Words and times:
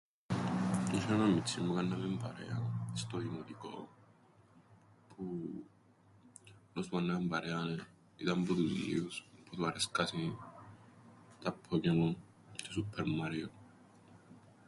Έσ̆ει 0.95 1.13
έναν 1.15 1.31
μιτσήν 1.33 1.65
που 1.65 1.73
εκάμναμεν 1.73 2.17
παρέαν 2.23 2.65
στο 2.93 3.17
δημοτικόν, 3.17 3.87
που 5.07 5.23
ο 6.43 6.51
λόγος 6.73 6.89
που 6.89 6.95
εκάμναμεν 6.97 7.27
παρέαν 7.27 7.87
ήταν 8.15 8.43
που 8.43 8.55
τους 8.55 8.71
λλίους 8.71 9.25
που 9.45 9.55
του 9.55 9.65
αρέσκασιν 9.65 10.33
τα 11.43 11.51
Pokemon 11.69 12.13
τζ̆αι 12.55 12.69
o 12.69 12.73
Super 12.79 13.03
Mario. 13.17 13.49